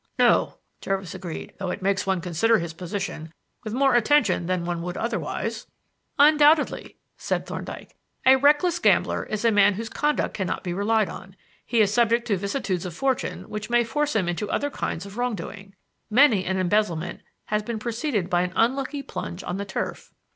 [0.17, 3.31] "No," Jervis agreed, "though it makes one consider his position
[3.63, 5.67] with more attention than one would otherwise."
[6.17, 7.95] "Undoubtedly," said Thorndyke.
[8.25, 11.35] "A reckless gambler is a man whose conduct cannot be relied on.
[11.67, 15.19] He is subject to vicissitudes of fortune which may force him into other kinds of
[15.19, 15.75] wrong doing.
[16.09, 17.21] Many an embezzlement
[17.53, 20.11] has been preceded by an unlucky plunge on the turf."